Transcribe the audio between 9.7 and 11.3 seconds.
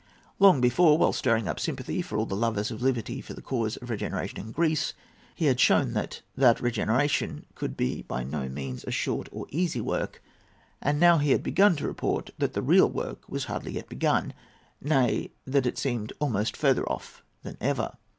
work, and now he